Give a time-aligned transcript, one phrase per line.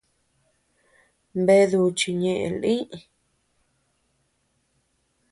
[1.45, 2.75] Bea duchi ñeʼe lï.